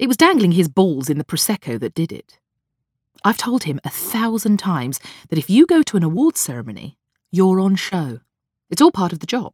[0.00, 2.38] It was dangling his balls in the Prosecco that did it.
[3.22, 6.96] I've told him a thousand times that if you go to an awards ceremony,
[7.30, 8.20] you're on show.
[8.70, 9.52] It's all part of the job.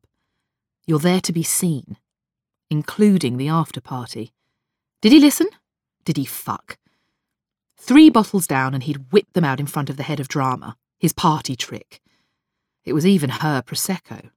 [0.87, 1.96] You're there to be seen,
[2.71, 4.35] including the after party.
[5.03, 5.48] Did he listen?
[6.04, 6.78] Did he fuck?
[7.76, 10.76] Three bottles down, and he'd whip them out in front of the head of drama,
[10.97, 12.01] his party trick.
[12.85, 14.31] It was even her Prosecco.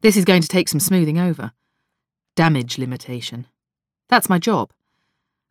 [0.00, 1.52] This is going to take some smoothing over.
[2.34, 3.46] Damage limitation.
[4.08, 4.70] That's my job,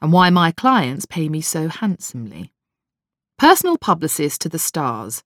[0.02, 2.54] and why my clients pay me so handsomely.
[3.38, 5.24] Personal publicist to the stars.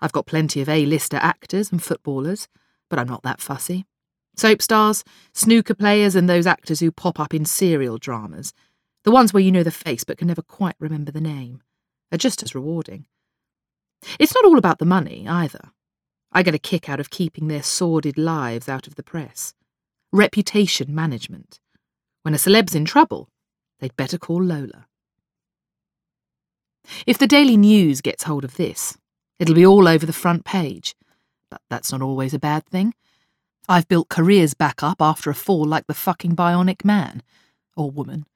[0.00, 2.48] I've got plenty of A-lister actors and footballers,
[2.88, 3.86] but I'm not that fussy.
[4.36, 5.04] Soap stars,
[5.34, 8.54] snooker players, and those actors who pop up in serial dramas,
[9.04, 11.62] the ones where you know the face but can never quite remember the name,
[12.10, 13.04] are just as rewarding.
[14.18, 15.70] It's not all about the money, either.
[16.32, 19.54] I get a kick out of keeping their sordid lives out of the press.
[20.12, 21.60] Reputation management.
[22.22, 23.28] When a celeb's in trouble,
[23.82, 24.86] they'd better call Lola.
[27.04, 28.96] If the Daily News gets hold of this,
[29.40, 30.94] it'll be all over the front page.
[31.50, 32.94] But that's not always a bad thing.
[33.68, 37.24] I've built careers back up after a fall like the fucking bionic man.
[37.76, 38.26] Or woman.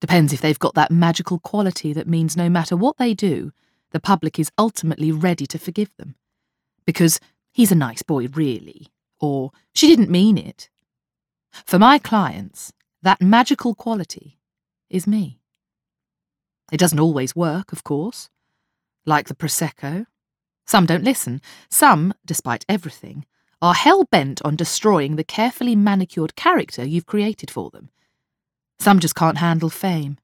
[0.00, 3.52] Depends if they've got that magical quality that means no matter what they do,
[3.90, 6.14] the public is ultimately ready to forgive them.
[6.84, 7.18] Because
[7.52, 8.88] he's a nice boy, really.
[9.18, 10.68] Or she didn't mean it.
[11.50, 14.35] For my clients, that magical quality
[14.90, 15.40] is me.
[16.72, 18.28] It doesn't always work, of course.
[19.04, 20.06] Like the Prosecco.
[20.66, 21.40] Some don't listen.
[21.70, 23.24] Some, despite everything,
[23.62, 27.90] are hell bent on destroying the carefully manicured character you've created for them.
[28.78, 30.18] Some just can't handle fame,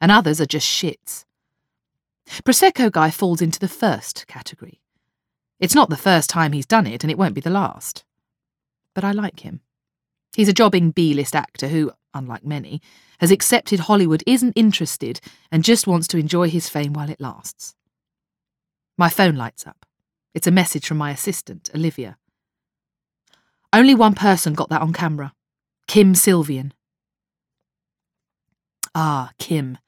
[0.00, 1.24] and others are just shits.
[2.44, 4.80] Prosecco Guy falls into the first category.
[5.60, 8.04] It's not the first time he's done it, and it won't be the last.
[8.94, 9.60] But I like him.
[10.34, 12.80] He's a jobbing B list actor who, unlike many,
[13.18, 15.20] has accepted Hollywood isn't interested
[15.50, 17.74] and just wants to enjoy his fame while it lasts.
[18.96, 19.84] My phone lights up.
[20.34, 22.16] It's a message from my assistant, Olivia.
[23.72, 25.32] Only one person got that on camera
[25.86, 26.72] Kim Sylvian.
[28.94, 29.78] Ah, Kim.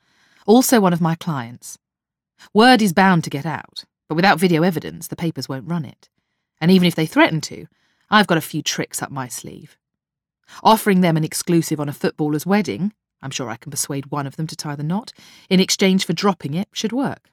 [0.47, 1.78] Also one of my clients.
[2.53, 6.09] Word is bound to get out, but without video evidence, the papers won't run it.
[6.61, 7.67] And even if they threaten to,
[8.11, 9.77] I've got a few tricks up my sleeve.
[10.62, 12.93] Offering them an exclusive on a footballer's wedding,
[13.23, 15.12] I'm sure I can persuade one of them to tie the knot,
[15.51, 17.31] in exchange for dropping it, should work.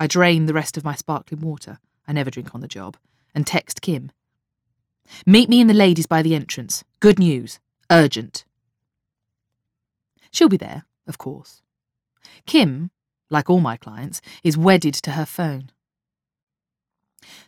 [0.00, 2.96] I drain the rest of my sparkling water, I never drink on the job,
[3.34, 4.10] and text Kim.
[5.24, 6.84] Meet me in the ladies by the entrance.
[7.00, 7.60] Good news.
[7.90, 8.44] Urgent.
[10.30, 11.62] She'll be there, of course.
[12.46, 12.90] Kim,
[13.30, 15.70] like all my clients, is wedded to her phone.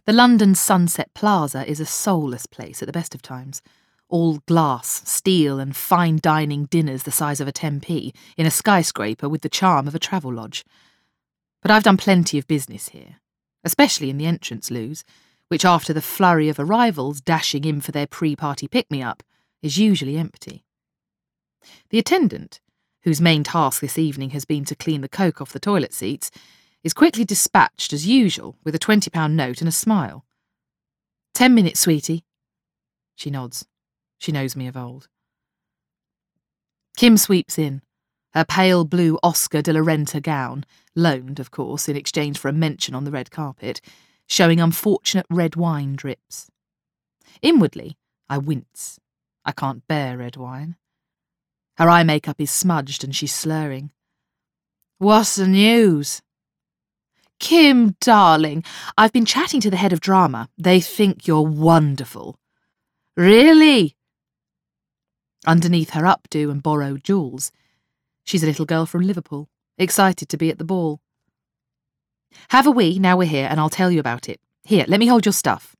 [0.06, 3.62] The London Sunset Plaza is a soulless place at the best of times.
[4.08, 9.28] All glass, steel, and fine dining dinners the size of a 10p in a skyscraper
[9.28, 10.64] with the charm of a travel lodge.
[11.60, 13.16] But I've done plenty of business here,
[13.64, 15.04] especially in the entrance loos,
[15.48, 19.22] which after the flurry of arrivals dashing in for their pre-party pick-me-up,
[19.62, 20.64] is usually empty.
[21.90, 22.60] The attendant,
[23.02, 26.30] whose main task this evening has been to clean the coke off the toilet seats,
[26.82, 30.24] is quickly dispatched as usual with a £20 note and a smile.
[31.34, 32.24] Ten minutes, sweetie.
[33.14, 33.66] She nods.
[34.18, 35.08] She knows me of old.
[36.96, 37.82] Kim sweeps in,
[38.34, 40.64] her pale blue Oscar de la Renta gown,
[40.94, 43.80] loaned, of course, in exchange for a mention on the red carpet,
[44.26, 46.50] showing unfortunate red wine drips.
[47.40, 47.96] Inwardly,
[48.28, 48.98] I wince.
[49.44, 50.76] I can't bear red wine.
[51.78, 53.92] Her eye makeup is smudged and she's slurring.
[54.98, 56.20] What's the news?
[57.38, 58.64] Kim, darling,
[58.96, 60.48] I've been chatting to the head of drama.
[60.58, 62.38] They think you're wonderful.
[63.16, 63.96] Really?
[65.48, 67.52] Underneath her updo and borrowed jewels,
[68.22, 69.48] she's a little girl from Liverpool,
[69.78, 71.00] excited to be at the ball.
[72.50, 74.42] Have a wee now we're here, and I'll tell you about it.
[74.64, 75.74] Here, let me hold your stuff.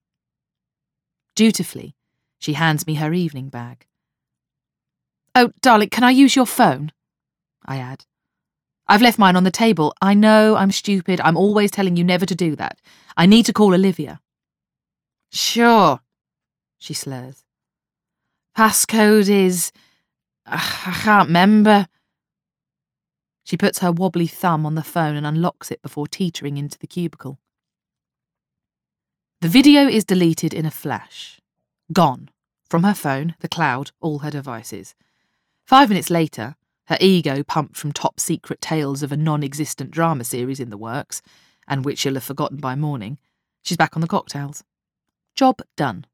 [1.37, 1.95] Dutifully,
[2.39, 3.85] she hands me her evening bag.
[5.35, 6.91] Oh, darling, can I use your phone?
[7.67, 8.07] I add.
[8.87, 9.95] I've left mine on the table.
[10.01, 11.21] I know I'm stupid.
[11.21, 12.81] I'm always telling you never to do that.
[13.19, 14.23] I need to call Olivia.
[15.31, 16.01] Sure,
[16.79, 17.45] she slurs.
[18.59, 19.71] Passcode is.
[20.45, 20.59] I
[21.05, 21.87] can't remember.
[23.45, 26.89] She puts her wobbly thumb on the phone and unlocks it before teetering into the
[26.89, 27.39] cubicle.
[29.43, 31.41] The video is deleted in a flash.
[31.93, 32.31] Gone.
[32.69, 34.97] From her phone, the cloud, all her devices.
[35.65, 36.57] Five minutes later,
[36.87, 40.77] her ego pumped from top secret tales of a non existent drama series in the
[40.77, 41.23] works,
[41.69, 43.19] and which she'll have forgotten by morning,
[43.63, 44.65] she's back on the cocktails.
[45.37, 46.07] Job done.